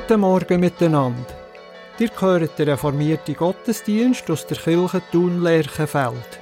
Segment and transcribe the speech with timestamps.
[0.00, 1.26] Guten Morgen miteinander.
[1.98, 6.38] Ihr hört den reformierten Gottesdienst aus der Kirche Thun-Lerchenfeld.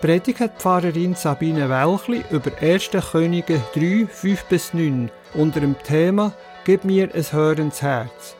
[0.00, 2.90] Predigt Pfarrerin Sabine Welchli über 1.
[3.10, 6.32] Könige 3, 5 bis 9 unter dem Thema
[6.64, 8.36] Gib mir ein hörendes Herz.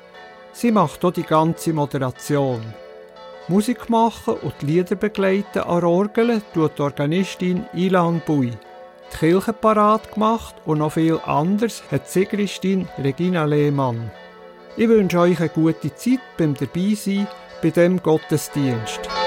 [0.52, 2.62] Sie macht auch die ganze Moderation.
[3.48, 8.52] Musik machen und die Lieder begleiten an Orgeln tut die Organistin Ilan Bui.
[9.12, 14.12] Die Kirche parat gemacht und noch viel anderes hat Sigristin Regina Lehmann.
[14.80, 17.26] Ich wünsche euch eine gute Zeit beim Dabeisein
[17.60, 19.17] bei dem Gottesdienst.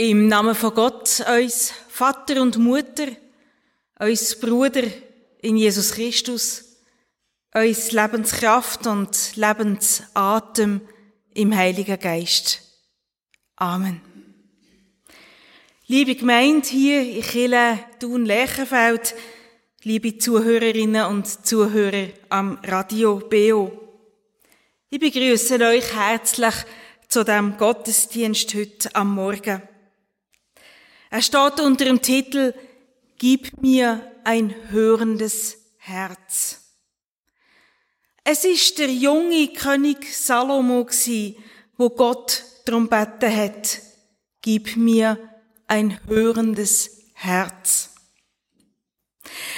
[0.00, 3.08] Im Namen von Gott, uns Vater und Mutter,
[3.98, 4.84] uns Bruder
[5.42, 6.76] in Jesus Christus,
[7.52, 10.82] uns Lebenskraft und Lebensatem
[11.34, 12.60] im Heiligen Geist.
[13.56, 14.00] Amen.
[15.88, 19.16] Liebe Gemeinde hier in Chile, Thun, Lerchenfeld,
[19.82, 23.72] liebe Zuhörerinnen und Zuhörer am Radio BO.
[24.90, 26.54] Ich begrüße euch herzlich
[27.08, 29.60] zu dem Gottesdienst heute am Morgen.
[31.10, 32.54] Er steht unter dem Titel
[33.18, 36.60] Gib mir ein hörendes Herz.
[38.22, 40.86] Es ist der junge König Salomo
[41.76, 43.80] wo Gott darum beten hat,
[44.42, 45.18] gib mir
[45.66, 47.94] ein hörendes Herz.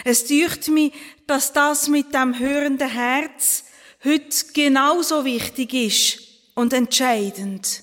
[0.05, 0.93] Es dürft mich,
[1.27, 3.65] dass das mit dem hörenden Herz
[4.05, 6.21] heute genauso wichtig ist
[6.55, 7.83] und entscheidend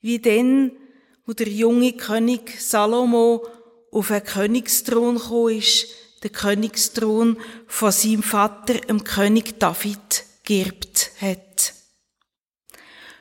[0.00, 0.72] wie denn,
[1.30, 3.46] wo der junge König Salomo
[3.92, 5.86] auf den Königsthron gekommen ist,
[6.24, 7.36] der Königsthron
[7.68, 11.72] von seinem Vater, dem König David, geerbt hat.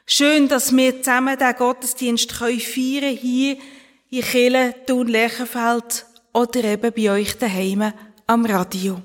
[0.07, 3.57] Schön, dass wir zusammen den Gottesdienst feiern können, hier
[4.09, 7.93] in Kille, Thun, Lerchenfeld oder eben bei euch daheim
[8.25, 9.03] am Radio.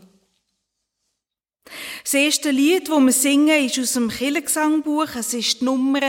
[2.02, 5.08] Das erste Lied, das wir singen, ist aus dem Kirchengesangbuch.
[5.14, 6.00] Es ist die Nummer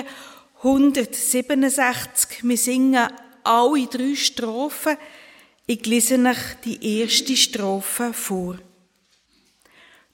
[0.65, 2.41] 167.
[2.41, 3.07] Wir singen
[3.43, 4.97] alle drei Strophen.
[5.67, 8.57] Ich lese euch die erste Strophe vor.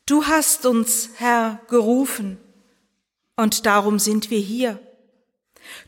[0.06, 2.38] Du hast uns, Herr, gerufen,
[3.38, 4.78] und darum sind wir hier.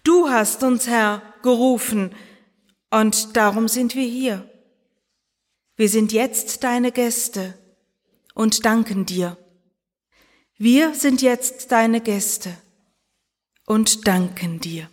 [0.02, 2.16] Du hast uns, Herr, gerufen,
[2.90, 4.50] und darum sind wir hier.
[5.76, 7.58] Wir sind jetzt deine Gäste
[8.34, 9.36] und danken dir.
[10.58, 12.56] Wir sind jetzt deine Gäste
[13.66, 14.90] und danken dir.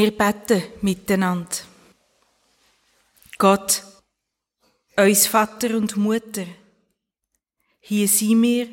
[0.00, 1.58] Wir beten miteinander.
[3.36, 3.82] Gott,
[4.96, 6.46] uns Vater und Mutter,
[7.80, 8.68] hier sind wir,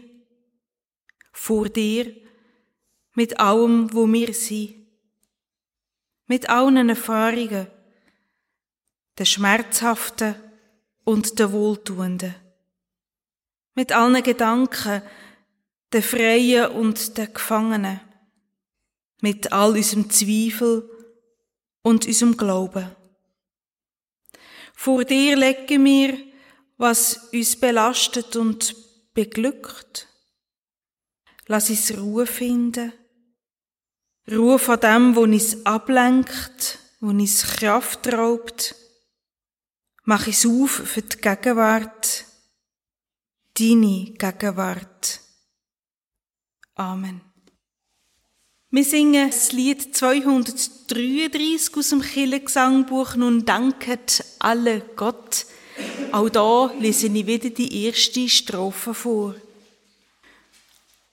[1.33, 2.15] vor dir,
[3.13, 4.87] mit allem, wo wir sind,
[6.27, 7.67] mit allen Erfahrungen,
[9.17, 10.33] der schmerzhaften
[11.03, 12.35] und der wohltuenden,
[13.75, 15.01] mit allen Gedanken,
[15.91, 17.99] der Freien und der Gefangenen,
[19.19, 20.93] mit all unserem Zweifel
[21.87, 22.95] und unserem Glauben.
[24.73, 26.27] Vor dir legen wir
[26.77, 28.75] was uns belastet und
[29.13, 30.07] beglückt.
[31.47, 32.93] Lass uns Ruhe finden.
[34.29, 38.75] Ruhe von dem, wo uns ablenkt, wo uns Kraft raubt.
[40.03, 42.25] Mach es auf für die Gegenwart,
[43.53, 45.21] deine Gegenwart.
[46.75, 47.26] Amen.
[48.69, 55.45] Wir singen das Lied 233 aus dem Kirchengesangbuch Nun danket alle Gott.
[56.11, 59.35] Auch da lese ich wieder die erste Strophe vor.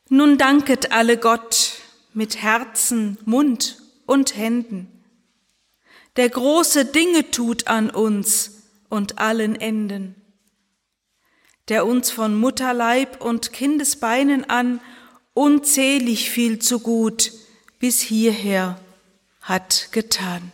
[0.09, 1.75] Nun danket alle Gott
[2.13, 4.91] mit Herzen, Mund und Händen,
[6.17, 10.17] der große Dinge tut an uns und allen Enden,
[11.69, 14.81] der uns von Mutterleib und Kindesbeinen an
[15.35, 17.31] unzählig viel zu gut
[17.79, 18.79] bis hierher
[19.41, 20.53] hat getan.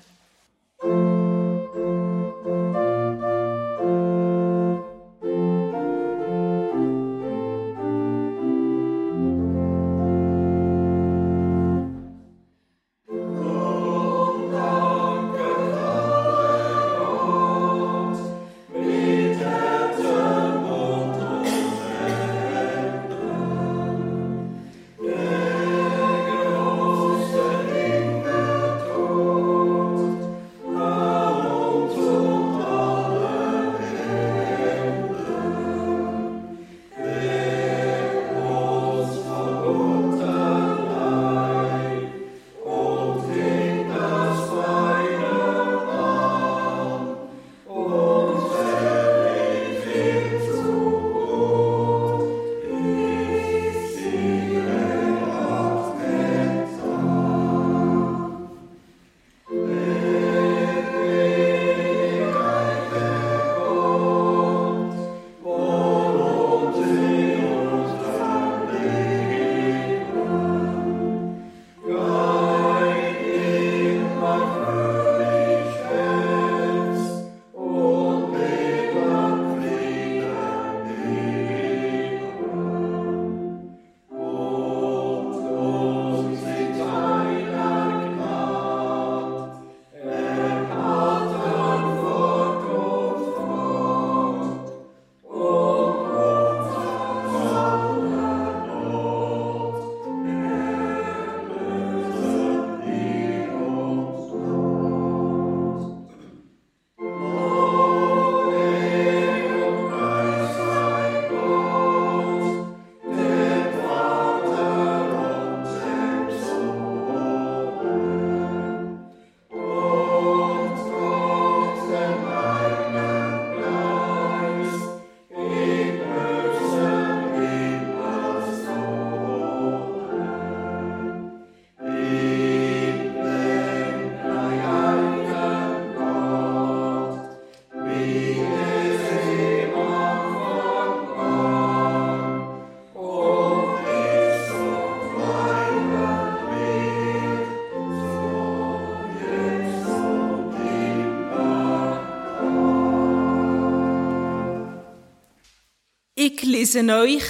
[156.61, 157.25] Lese euch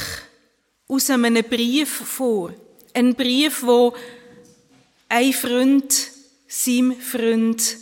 [0.89, 2.53] aus einem Brief vor.
[2.95, 3.95] Ein Brief, wo
[5.09, 6.11] ein Freund
[6.49, 7.77] seinem Freund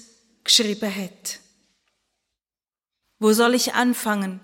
[0.45, 1.41] geschrieben hat.
[3.19, 4.41] Wo soll ich anfangen?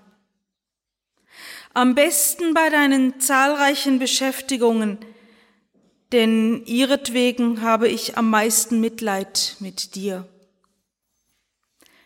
[1.75, 4.97] Am besten bei deinen zahlreichen Beschäftigungen,
[6.11, 10.27] denn ihretwegen habe ich am meisten Mitleid mit dir.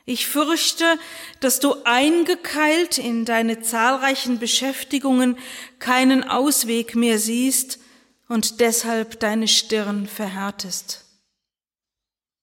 [0.09, 0.99] Ich fürchte,
[1.41, 5.37] dass du eingekeilt in deine zahlreichen Beschäftigungen
[5.81, 7.79] keinen Ausweg mehr siehst
[8.27, 11.05] und deshalb deine Stirn verhärtest.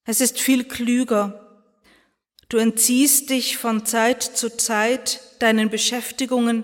[0.04, 1.64] Es ist viel klüger.
[2.48, 6.62] Du entziehst dich von Zeit zu Zeit deinen Beschäftigungen,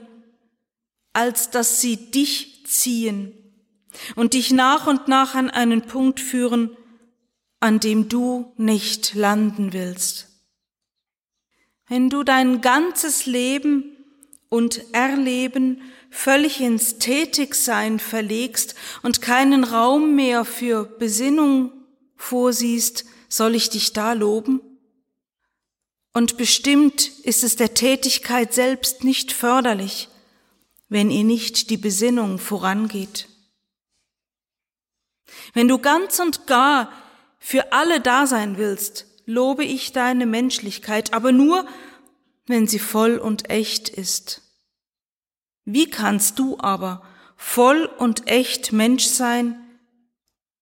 [1.13, 3.33] als dass sie dich ziehen
[4.15, 6.77] und dich nach und nach an einen Punkt führen,
[7.59, 10.32] an dem du nicht landen willst
[11.89, 13.97] wenn du dein ganzes Leben
[14.49, 21.73] und Erleben völlig ins Tätigsein verlegst und keinen Raum mehr für Besinnung
[22.17, 24.61] vorsiehst, soll ich dich da loben?
[26.13, 30.09] Und bestimmt ist es der Tätigkeit selbst nicht förderlich,
[30.89, 33.29] wenn ihr nicht die Besinnung vorangeht.
[35.55, 36.93] Wenn du ganz und gar
[37.39, 41.67] für alle da sein willst, lobe ich deine Menschlichkeit, aber nur
[42.47, 44.43] wenn sie voll und echt ist.
[45.65, 47.03] Wie kannst du aber
[47.37, 49.57] voll und echt Mensch sein,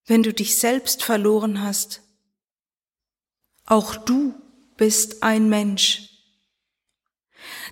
[0.05, 2.01] wenn du dich selbst verloren hast?
[3.65, 4.35] Auch du
[4.77, 6.09] bist ein Mensch.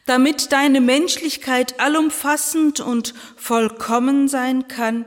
[0.05, 5.05] Damit deine Menschlichkeit allumfassend und vollkommen sein kann,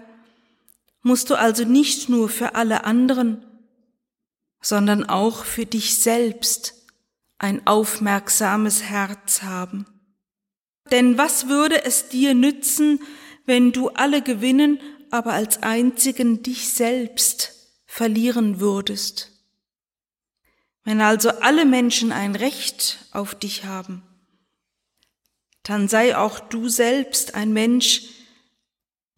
[1.02, 3.44] musst du also nicht nur für alle anderen,
[4.62, 6.74] sondern auch für dich selbst
[7.38, 9.86] ein aufmerksames Herz haben.
[10.90, 13.00] Denn was würde es dir nützen,
[13.44, 17.52] wenn du alle gewinnen, aber als einzigen dich selbst
[17.86, 19.32] verlieren würdest?
[20.84, 24.02] Wenn also alle Menschen ein Recht auf dich haben,
[25.62, 28.02] dann sei auch du selbst ein Mensch,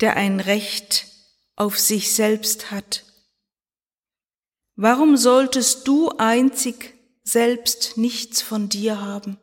[0.01, 1.07] der ein Recht
[1.57, 3.05] auf sich selbst hat.
[4.77, 9.39] Warum solltest du einzig selbst nichts von dir haben?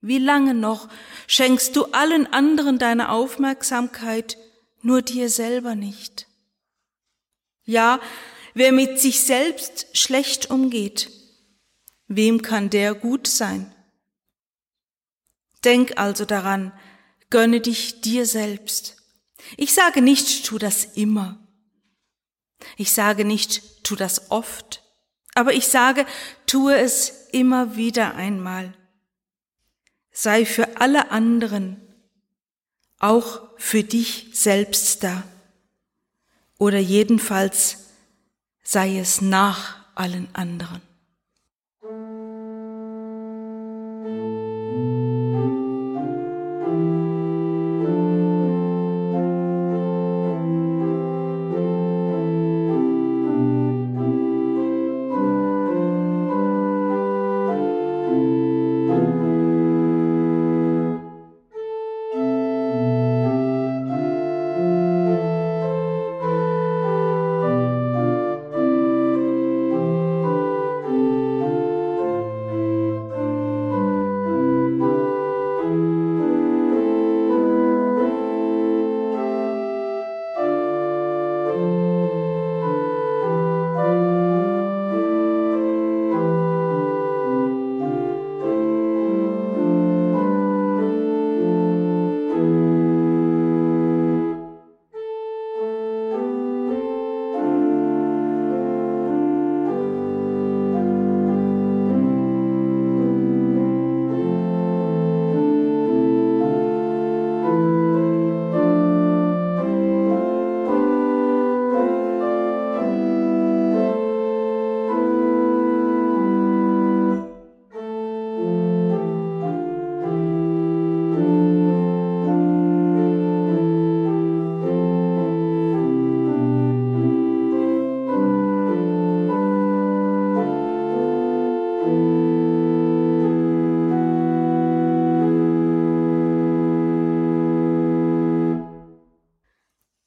[0.00, 0.88] Wie lange noch
[1.26, 4.38] schenkst du allen anderen deine Aufmerksamkeit,
[4.82, 6.26] nur dir selber nicht?
[7.64, 8.00] Ja,
[8.54, 11.10] wer mit sich selbst schlecht umgeht,
[12.06, 13.74] wem kann der gut sein?
[15.64, 16.72] Denk also daran,
[17.30, 19.02] gönne dich dir selbst.
[19.56, 21.43] Ich sage nicht, tu das immer.
[22.76, 24.82] Ich sage nicht, tu das oft.
[25.34, 26.06] Aber ich sage,
[26.46, 28.72] tue es immer wieder einmal.
[30.12, 31.80] Sei für alle anderen,
[32.98, 35.24] auch für dich selbst da.
[36.58, 37.78] Oder jedenfalls
[38.62, 40.80] sei es nach allen anderen.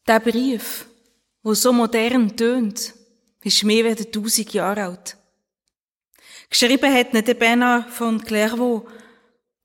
[0.07, 0.87] Der Brief,
[1.43, 2.93] wo so modern tönt,
[3.43, 5.17] ist mehr als tausend Jahre alt.
[6.49, 8.87] Geschrieben hat ihn der Bernard von Clairvaux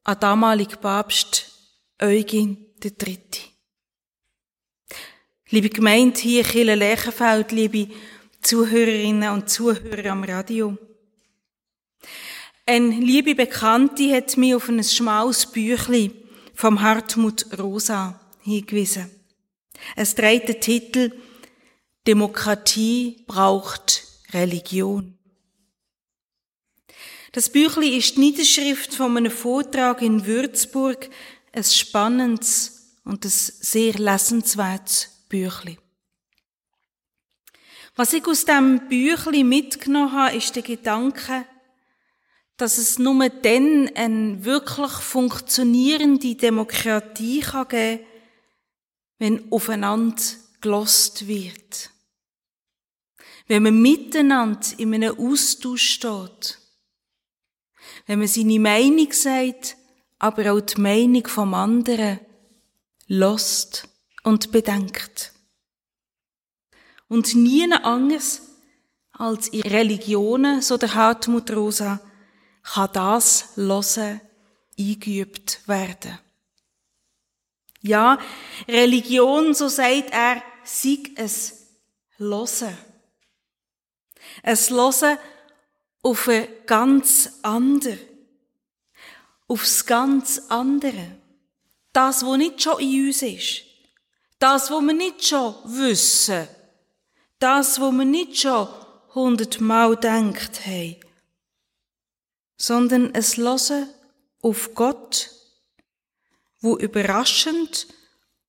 [0.03, 1.49] an damalig Papst
[2.01, 3.21] Eugen III.
[5.51, 7.95] Liebe Gemeinde hier Kille Lerchenfeld, liebe
[8.41, 10.77] Zuhörerinnen und Zuhörer am Radio.
[12.67, 16.11] Eine liebe Bekannte hat mich auf ein schmales Büchli
[16.53, 19.22] vom Hartmut Rosa hingewiesen.
[19.97, 21.13] Es trägt den Titel
[22.07, 25.19] Demokratie braucht Religion.
[27.33, 31.09] Das Büchli ist die Niederschrift von einem Vortrag in Würzburg,
[31.53, 35.79] ein spannendes und ein sehr lesenswertes Büchli.
[37.95, 41.45] Was ich aus dem Büchli mitgenommen habe, ist der Gedanke,
[42.57, 47.99] dass es nur dann eine wirklich funktionierende Demokratie geben kann,
[49.23, 50.21] wenn aufeinander
[50.61, 51.91] gelost wird.
[53.47, 56.59] Wenn man miteinander in einem Austausch steht.
[58.09, 59.77] Wenn man seine Meinung sagt,
[60.19, 62.19] aber auch die Meinung vom anderen
[63.07, 63.89] lost
[64.25, 65.31] und bedenkt.
[67.07, 68.43] Und nie anders
[69.13, 72.01] als in Religionen, so der Hartmut Rosa,
[72.65, 74.21] kann das Losen
[74.77, 76.19] eingeübt werden.
[77.83, 78.19] Ja,
[78.69, 81.67] Religion, so sagt er, sei es
[82.17, 82.77] Losen.
[84.43, 85.19] Es Losen
[86.03, 87.97] auf ein ganz ander,
[89.49, 91.17] aufs ganz andere.
[91.93, 93.63] Das, wo nicht schon in uns ist.
[94.39, 96.49] Das, wo wir nicht schon wissen.
[97.39, 98.69] Das, wo wir nicht schon
[99.15, 100.97] hundertmal denkt haben.
[102.57, 103.89] Sondern es Hören
[104.41, 105.31] auf Gott,
[106.63, 107.87] wo überraschend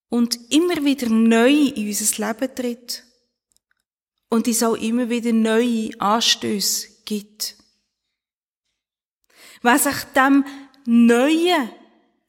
[0.09, 3.03] und immer wieder neu in unser Leben tritt
[4.29, 7.55] und es auch immer wieder neue Anstöße gibt.
[9.61, 10.45] Wer sich dem
[10.85, 11.69] Neuen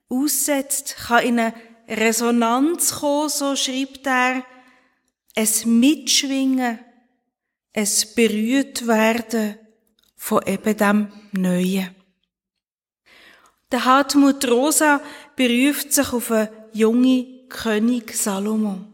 [0.08, 1.54] aussetzt, kann in eine
[1.88, 4.44] Resonanz kommen, so schreibt er,
[5.34, 6.78] es mitschwingen,
[7.72, 9.58] es berührt werden
[10.16, 11.94] von eben dem Neuen.
[13.72, 15.00] Der Hartmut Rosa
[15.36, 18.84] beruft sich auf einen jungen König Salomo.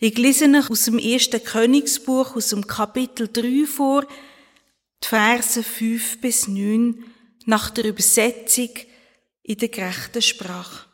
[0.00, 4.06] Ich lese euch aus dem ersten Königsbuch, aus dem Kapitel 3 vor,
[5.02, 7.04] die Verse 5 bis 9,
[7.46, 8.70] nach der Übersetzung
[9.42, 10.86] in der gerechten Sprache.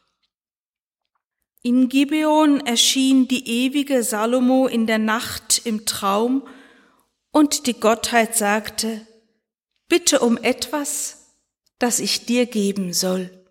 [1.62, 6.46] In Gibeon erschien die ewige Salomo in der Nacht im Traum,
[7.30, 9.06] und die Gottheit sagte,
[9.88, 11.34] bitte um etwas,
[11.80, 13.43] das ich dir geben soll.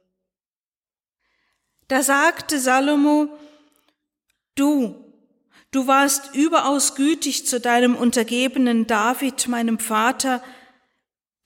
[1.94, 3.28] Da sagte Salomo,
[4.56, 4.96] du,
[5.70, 10.44] du warst überaus gütig zu deinem Untergebenen David, meinem Vater,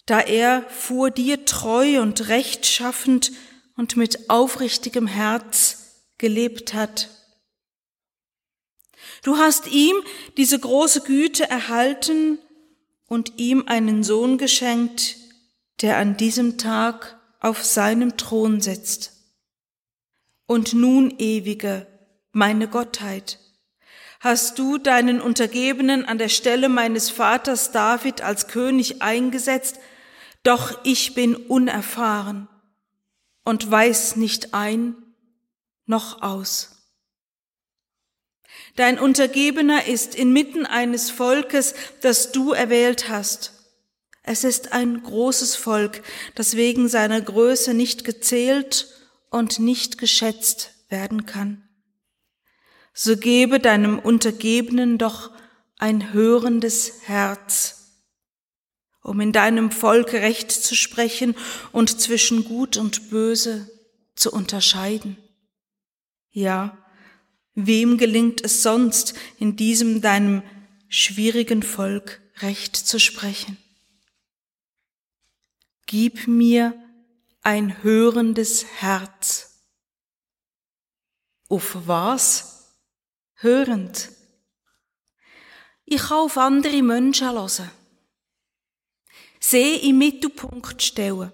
[0.05, 3.33] da er vor dir treu und rechtschaffend
[3.75, 7.10] und mit aufrichtigem Herz gelebt hat.
[9.23, 9.97] Du hast ihm
[10.38, 12.39] diese große Güte erhalten
[13.05, 15.17] und ihm einen Sohn geschenkt,
[15.81, 19.16] der an diesem Tag auf seinem Thron sitzt.
[20.47, 21.86] Und nun, ewige,
[22.31, 23.38] meine Gottheit,
[24.21, 29.79] hast du deinen Untergebenen an der Stelle meines Vaters David als König eingesetzt,
[30.43, 32.47] doch ich bin unerfahren
[33.43, 34.95] und weiß nicht ein
[35.86, 36.77] noch aus.
[38.77, 43.53] Dein Untergebener ist inmitten eines Volkes, das du erwählt hast.
[44.23, 46.03] Es ist ein großes Volk,
[46.36, 48.96] das wegen seiner Größe nicht gezählt
[49.29, 51.67] und nicht geschätzt werden kann.
[52.93, 55.31] So gebe deinem Untergebenen doch
[55.77, 57.93] ein hörendes Herz,
[59.03, 61.35] um in deinem Volk Recht zu sprechen
[61.71, 63.69] und zwischen Gut und Böse
[64.15, 65.17] zu unterscheiden.
[66.31, 66.77] Ja,
[67.53, 70.41] wem gelingt es sonst, in diesem deinem
[70.89, 73.57] schwierigen Volk Recht zu sprechen?
[75.85, 76.73] Gib mir
[77.47, 79.63] ein hörendes Herz.
[81.47, 82.73] Auf was?
[83.36, 84.10] Hörend.
[85.86, 87.71] Ich kann auf andere Menschen hören.
[89.39, 91.31] See im Mittelpunkt stellen,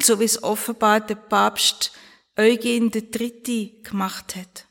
[0.00, 1.92] so wie es offenbar der Papst
[2.36, 3.82] Eugen III.
[3.84, 4.66] gemacht hat.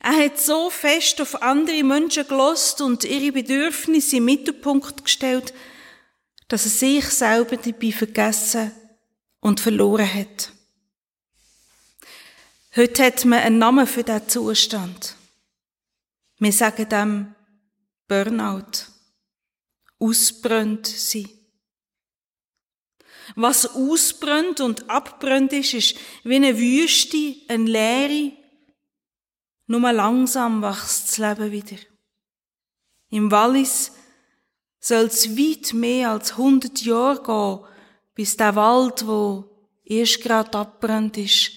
[0.00, 5.54] Er hat so fest auf andere Menschen gelost und ihre Bedürfnisse im Mittelpunkt gestellt,
[6.48, 8.72] dass er sich selber dabei vergessen
[9.42, 10.52] und verloren hat.
[12.74, 15.16] Heute hat man einen Namen für diesen Zustand.
[16.38, 17.34] Wir sagen dem
[18.08, 18.86] Burnout.
[19.98, 21.28] Ausbrennt sein.
[23.34, 28.32] Was ausbrennt und abbrennt ist, ist wie eine Wüste, eine Leere.
[29.66, 31.76] Nur langsam wächst das Leben wieder.
[33.10, 33.92] Im Wallis
[34.80, 37.71] soll es weit mehr als 100 Jahre gehen,
[38.14, 39.44] bis der Wald, wo
[39.84, 41.52] erst gerade abbrennt ist,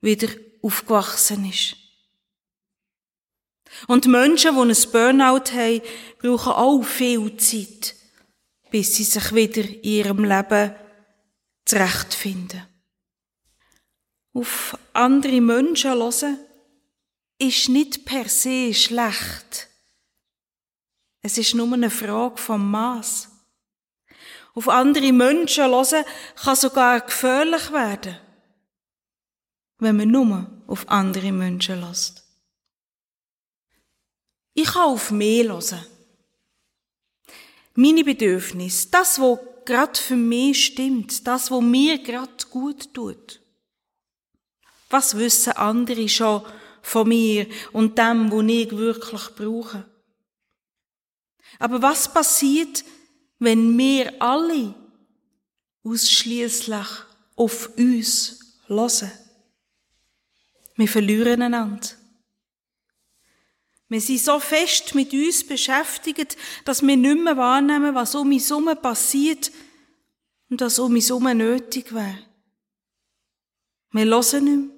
[0.00, 0.28] wieder
[0.62, 1.76] aufgewachsen ist.
[3.86, 5.82] Und Menschen, die ein Burnout haben,
[6.18, 7.94] brauchen auch viel Zeit,
[8.70, 10.74] bis sie sich wieder in ihrem Leben
[11.64, 12.66] zurechtfinden.
[14.32, 16.38] Auf andere Menschen hören
[17.38, 19.68] ist nicht per se schlecht.
[21.22, 23.28] Es ist nur eine Frage vom Maß.
[24.56, 28.16] Auf andere Menschen hören kann sogar gefährlich werden,
[29.78, 32.24] wenn man nur auf andere Menschen lässt.
[34.54, 35.84] Ich kann auf mich hören.
[37.74, 43.42] Meine Bedürfnisse, das, was gerade für mich stimmt, das, was mir gerade gut tut.
[44.88, 46.42] Was wissen andere schon
[46.80, 49.84] von mir und dem, wo ich wirklich brauche?
[51.58, 52.82] Aber was passiert,
[53.38, 54.74] wenn wir alle
[55.84, 56.86] ausschließlich
[57.36, 59.12] auf uns hören?
[60.76, 61.88] Wir verlieren einander.
[63.88, 68.50] Wir sind so fest mit uns beschäftigt, dass wir nicht mehr wahrnehmen, was um uns
[68.50, 69.52] herum passiert
[70.50, 72.18] und was um uns herum nötig wäre.
[73.92, 74.76] Wir hören nicht mehr,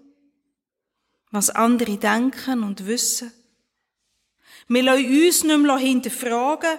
[1.31, 3.33] was andere denken und wissen.
[4.69, 6.79] Wir lassen uns nicht mehr hinterfragen,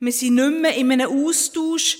[0.00, 1.98] wir sind nicht mehr in einem Austausch,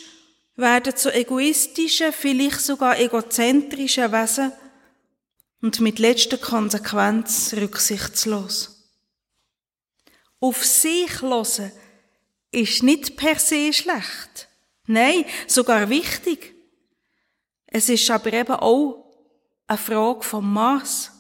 [0.55, 4.53] werden zu egoistischen, vielleicht sogar egozentrischen Wesen
[5.63, 8.79] und mit letzter Konsequenz rücksichtslos.
[10.41, 11.73] Auf sich hören
[12.51, 14.49] ist nicht per se schlecht.
[14.87, 16.55] Nein, sogar wichtig.
[17.67, 19.05] Es ist aber eben auch
[19.67, 21.13] eine Frage vom Maß.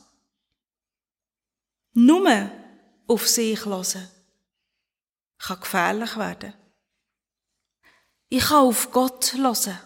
[1.92, 2.50] Nur
[3.06, 4.08] auf sich hören
[5.38, 6.54] kann gefährlich werden.
[8.28, 9.78] Ich kann auf Gott hören.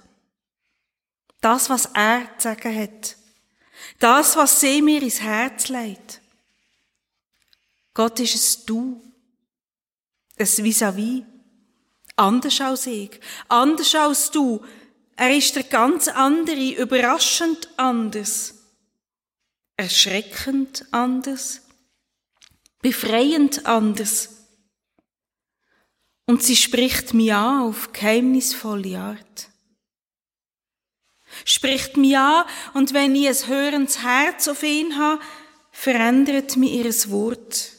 [1.40, 3.16] Das, was er zu sagen hat.
[3.98, 6.20] Das, was sie mir ins Herz legt.
[7.94, 9.02] Gott ist es Du.
[10.38, 11.24] Ein Vis-à-vis.
[12.16, 13.20] Anders als ich.
[13.48, 14.64] Anders als du.
[15.16, 18.54] Er ist der ganz andere, überraschend anders.
[19.76, 21.62] Erschreckend anders.
[22.80, 24.41] Befreiend anders.
[26.26, 29.48] Und sie spricht mich an auf geheimnisvolle Art.
[31.44, 35.20] Spricht mich an, und wenn ich ein hörendes Herz auf ihn habe,
[35.70, 37.72] verändert mich ihres Wort.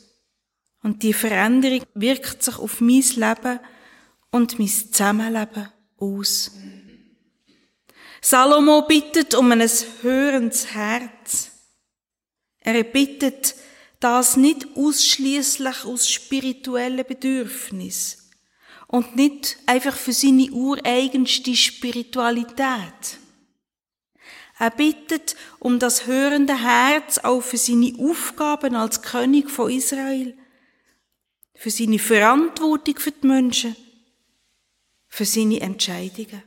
[0.82, 3.60] Und die Veränderung wirkt sich auf mein Leben
[4.32, 6.52] und mein Zusammenleben aus.
[8.22, 9.70] Salomo bittet um ein
[10.02, 11.52] hörendes Herz.
[12.60, 13.56] Er bittet
[14.00, 18.23] das nicht ausschließlich aus spirituellen Bedürfnissen
[18.94, 23.18] und nicht einfach für seine ureigenste Spiritualität.
[24.60, 30.38] Er bittet um das hörende Herz auch für seine Aufgaben als König von Israel,
[31.56, 33.76] für seine Verantwortung für die Menschen,
[35.08, 36.44] für seine Entscheidungen.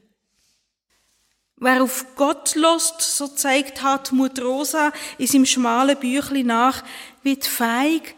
[1.56, 6.84] Wer auf Gott lost, so zeigt Hartmut Rosa in seinem schmalen Büchli nach,
[7.24, 8.14] wird feig,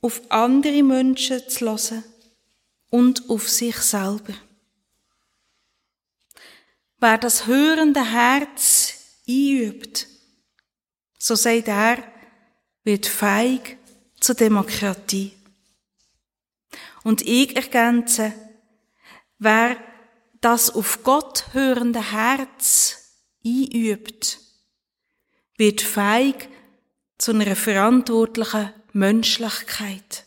[0.00, 2.04] auf andere Menschen zu hören
[2.90, 4.34] und auf sich selber.
[6.98, 8.94] Wer das hörende Herz
[9.28, 10.06] einübt,
[11.18, 12.02] so sagt er,
[12.84, 13.76] wird feig
[14.20, 15.32] zur Demokratie.
[17.02, 18.32] Und ich ergänze,
[19.38, 19.76] wer
[20.40, 23.12] das auf Gott hörende Herz
[23.44, 24.40] einübt,
[25.56, 26.48] wird feig
[27.18, 30.25] zu einer verantwortlichen Menschlichkeit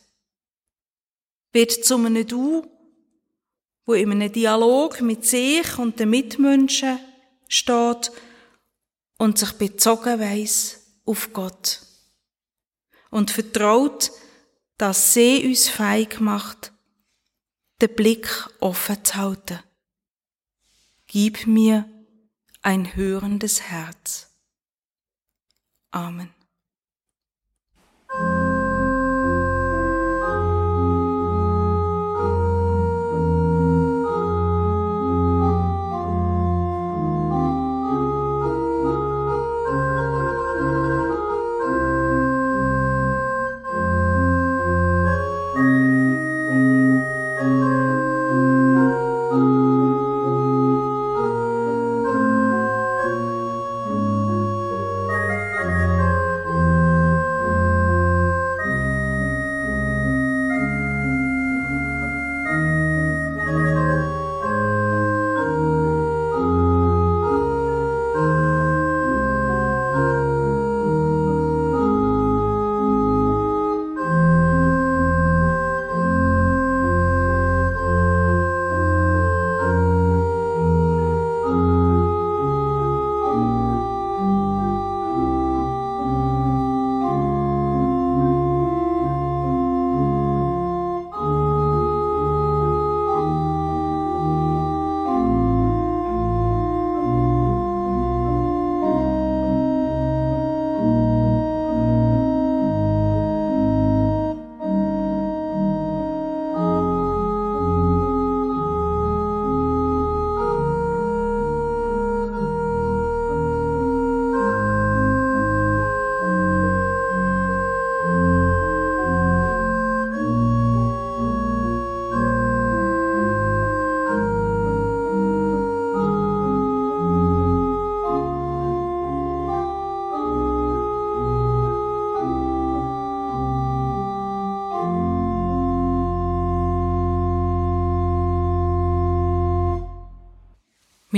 [1.51, 2.65] wird zu einem Du,
[3.85, 6.99] wo in einem Dialog mit sich und den Mitmenschen
[7.47, 8.11] steht
[9.17, 11.81] und sich bezogen weiss auf Gott
[13.09, 14.11] und vertraut,
[14.77, 16.71] dass sie uns feig macht,
[17.81, 18.27] den Blick
[18.59, 19.59] offen zu halten.
[21.07, 21.89] Gib mir
[22.61, 24.29] ein hörendes Herz.
[25.91, 26.38] Amen.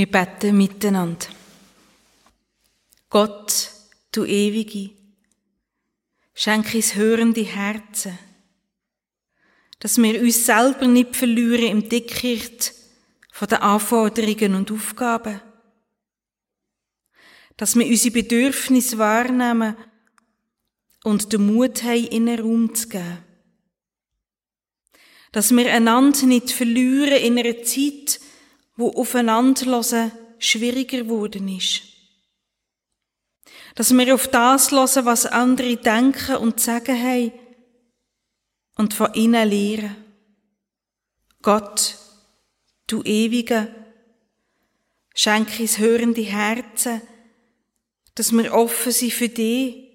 [0.01, 1.27] Wir beten miteinander.
[3.07, 3.69] Gott,
[4.11, 4.95] du Ewige,
[6.33, 8.17] schenke uns hörende Herzen,
[9.77, 12.73] dass wir uns selber nicht verlieren im Dickicht
[13.31, 15.39] von den Anforderungen und Aufgaben,
[17.57, 19.75] dass wir unsere Bedürfnisse wahrnehmen
[21.03, 23.19] und den Mut haben, ihnen Raum zu geben.
[25.31, 28.19] Dass wir einander nicht verlieren in einer Zeit,
[28.75, 31.84] wo aufeinanderlosen schwieriger geworden ist.
[33.75, 37.31] Dass wir auf das hören, was andere denken und sagen haben
[38.75, 39.95] und von ihnen lehren.
[41.41, 41.97] Gott,
[42.88, 43.73] du Ewige,
[45.13, 47.01] schenke uns hörende Herzen,
[48.15, 49.89] dass wir offen sind für dich,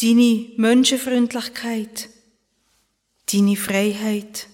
[0.00, 2.08] deine Menschenfreundlichkeit,
[3.32, 4.48] deine Freiheit,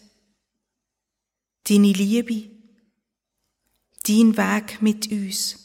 [1.69, 2.52] deine Liebe
[4.07, 5.59] dein Weg mit uns.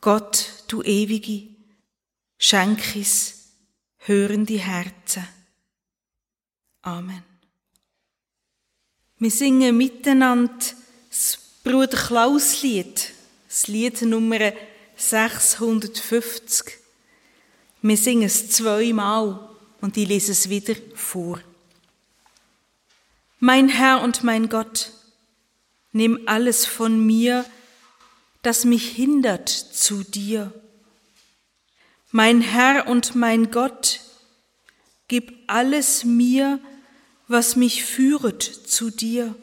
[0.00, 1.48] Gott, du Ewige,
[2.38, 3.48] schenk es
[3.98, 5.26] hörende Herzen.
[6.82, 7.22] Amen.
[9.18, 10.54] Wir singen miteinander
[11.08, 13.12] das Bruder Klaus Lied,
[13.48, 14.52] das Lied Nummer
[14.96, 16.78] 650.
[17.82, 19.48] Wir singen es zweimal
[19.80, 21.40] und ich lese es wieder vor.
[23.40, 24.92] Mein Herr und mein Gott,
[25.92, 27.44] Nimm alles von mir,
[28.42, 30.52] das mich hindert zu dir.
[32.10, 34.00] Mein Herr und mein Gott,
[35.08, 36.60] gib alles mir,
[37.26, 39.34] was mich führet zu dir.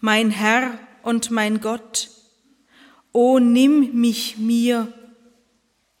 [0.00, 2.10] Mein Herr und mein Gott,
[3.12, 4.92] o nimm mich mir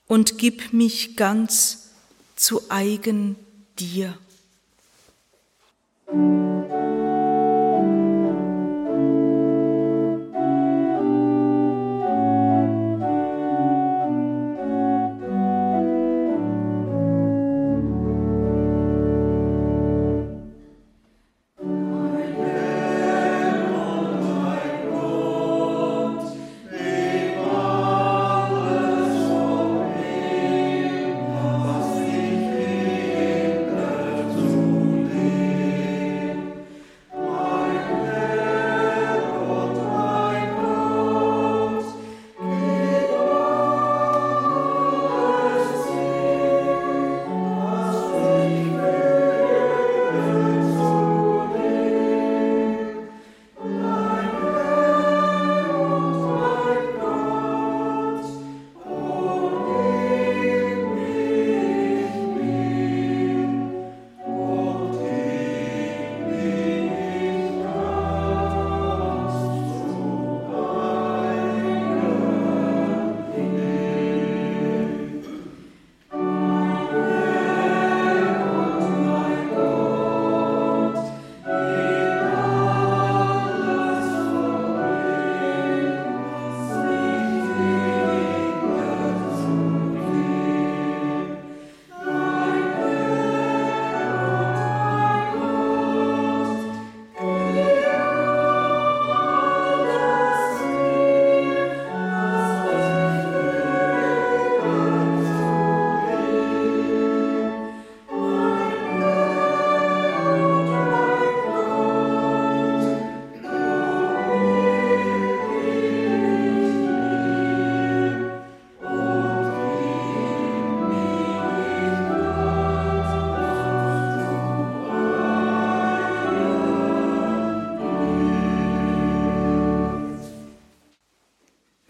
[0.06, 1.90] und gib mich ganz
[2.36, 3.36] zu eigen
[3.78, 4.16] dir.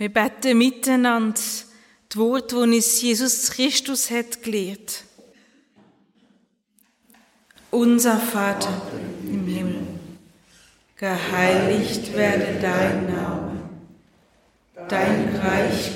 [0.07, 1.41] Wir beten miteinander
[2.13, 5.03] die Worte, die uns Jesus Christus hat gelehrt.
[7.73, 8.83] Unser Vater
[9.25, 9.87] im Himmel,
[10.95, 13.63] geheiligt werde dein Name,
[14.89, 15.96] dein Reich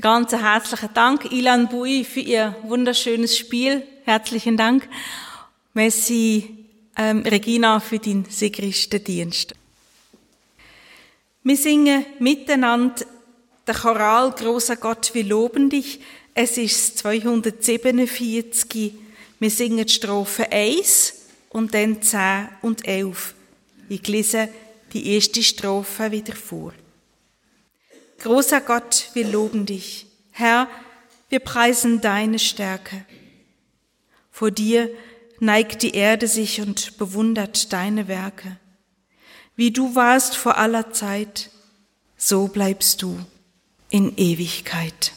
[0.00, 3.82] Ganz herzlichen Dank, Ilan Bui, für Ihr wunderschönes Spiel.
[4.04, 4.88] Herzlichen Dank.
[5.74, 9.54] Messi, ähm, Regina, für den Dienst.
[11.42, 13.04] Wir singen miteinander
[13.66, 16.00] der Choral Großer Gott, wir loben dich.
[16.32, 18.94] Es ist 247.
[19.38, 23.34] Wir singen die Strophe 1 und dann 10 und 11.
[23.90, 24.48] Ich lese
[24.94, 26.72] die erste Strophe wieder vor.
[28.20, 30.06] Großer Gott, wir loben dich.
[30.30, 30.68] Herr,
[31.30, 33.04] wir preisen deine Stärke.
[34.30, 34.90] Vor dir
[35.38, 38.58] neigt die Erde sich und bewundert deine Werke.
[39.56, 41.50] Wie du warst vor aller Zeit,
[42.18, 43.18] so bleibst du
[43.88, 45.12] in Ewigkeit.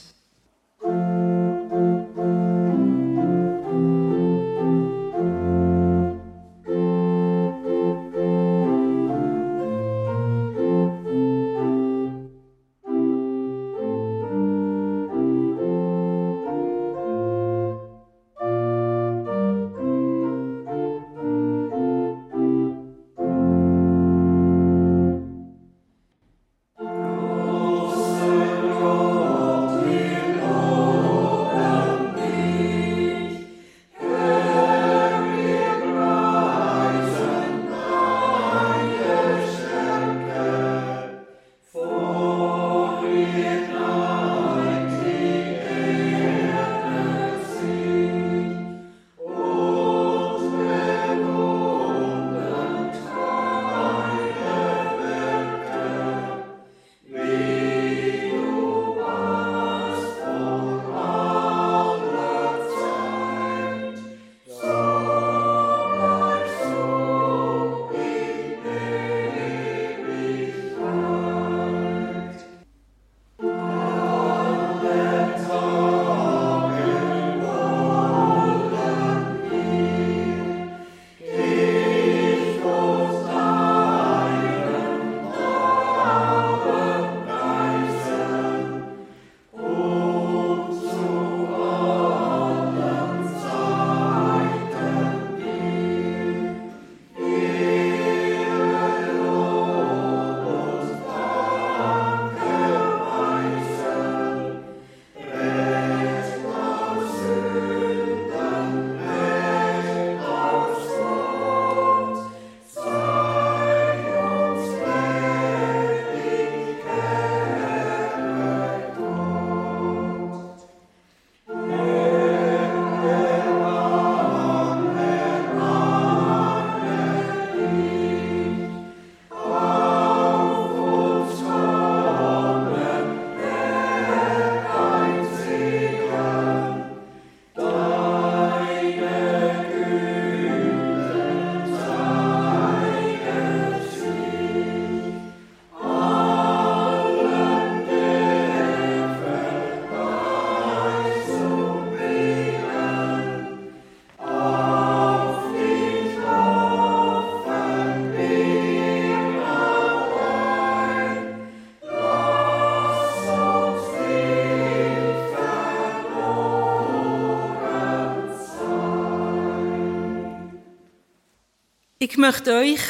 [172.06, 172.82] Ich möchte euch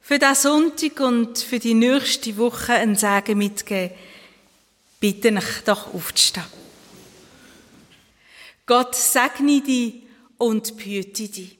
[0.00, 3.96] für den Sonntag und für die nächste Woche ein Sagen mitgeben.
[4.98, 6.44] Bitte euch doch aufzustehen.
[8.66, 10.02] Gott segne dich
[10.38, 11.56] und behüte dich.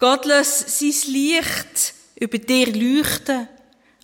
[0.00, 3.46] Gott lässt sein Licht über dir leuchten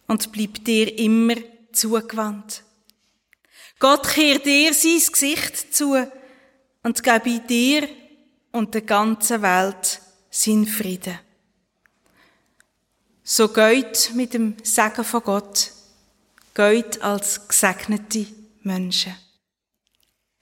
[0.06, 1.34] und bleibt dir immer
[1.72, 2.62] zugewandt.
[3.80, 5.96] Gott kehrt dir sein Gesicht zu
[6.84, 7.88] und gebe dir
[8.52, 10.00] und der ganzen Welt
[10.36, 11.18] sein Frieden.
[13.24, 15.72] So geht mit dem Segen von Gott,
[16.54, 18.26] geht als gesegnete
[18.62, 19.14] Menschen.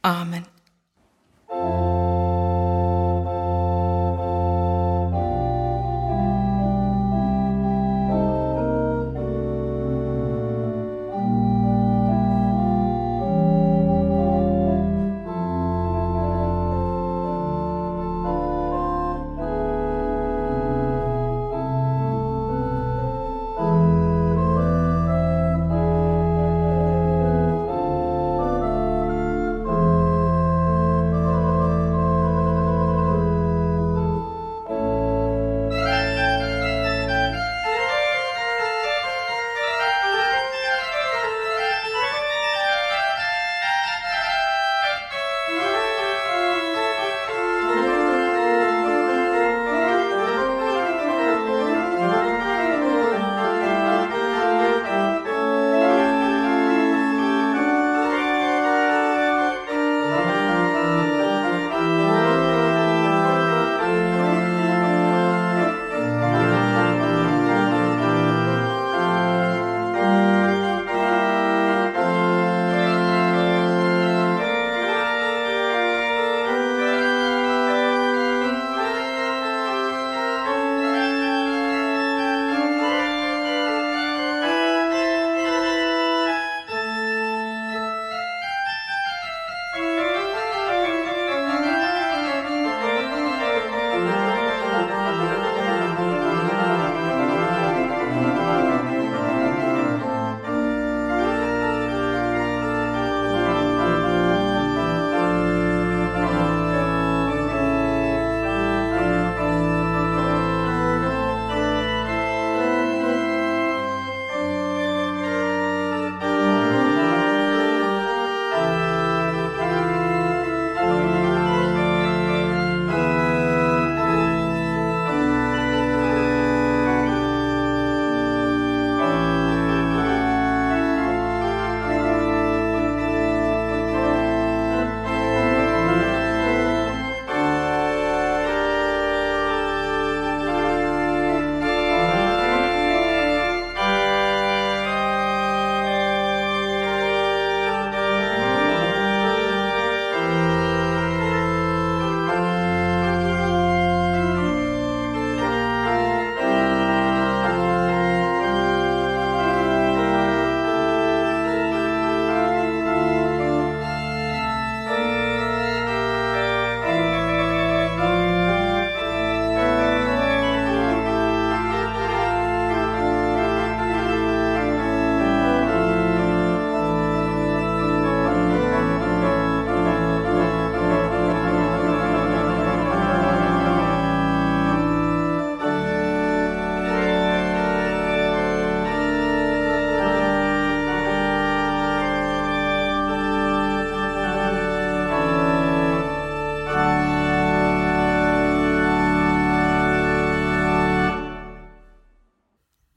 [0.02, 0.46] Amen.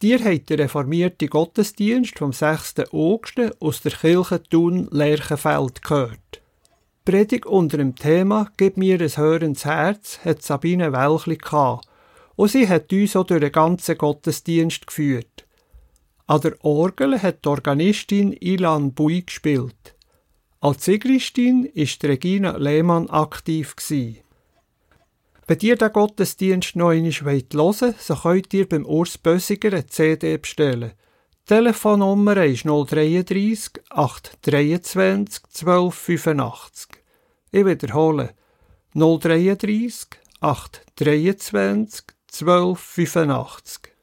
[0.07, 2.75] Dir habt den reformierten Gottesdienst vom 6.
[2.93, 6.41] August aus der Kirche Thun Lerchenfeld gehört.
[7.03, 11.89] Predig unter dem Thema Gib mir ein hörendes Herz hat Sabine Welchli gehabt.
[12.37, 15.45] Und sie hat uns auch durch den ganzen Gottesdienst geführt.
[16.25, 19.97] An der Orgel hat die Organistin Ilan Bui gespielt.
[20.61, 24.19] Als Sigristin ist Regina Lehmann aktiv gewesen.
[25.49, 29.87] Wenn ihr den Gottesdienst noch einmal hören wollt, so könnt ihr beim Urs Bösiger eine
[29.87, 30.91] CD bestellen.
[31.31, 36.89] Die Telefonnummer ist 033 823 1285.
[37.51, 38.33] Ich wiederhole.
[38.93, 43.93] 033 823 1285.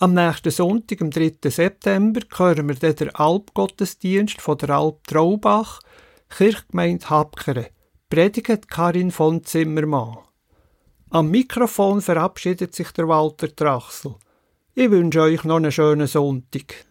[0.00, 1.34] Am nächsten Sonntag, am 3.
[1.44, 5.78] September, hören wir dann den Alpgottesdienst von der Alp Traubach,
[6.30, 7.68] Kirchgemeinde Habkere.
[8.10, 10.25] Predigt Karin von Zimmermann.
[11.10, 14.16] Am Mikrofon verabschiedet sich der Walter Trachsel.
[14.74, 16.84] Ich wünsche euch noch einen schönen Sonntag.